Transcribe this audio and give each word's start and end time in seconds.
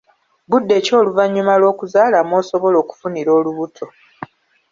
Budde 0.49 0.75
ki 0.85 0.91
oluvannyuma 0.99 1.53
lw'okuzaala 1.61 2.19
mw'osobola 2.27 2.77
okufunira 2.83 3.31
olubuto? 3.39 3.85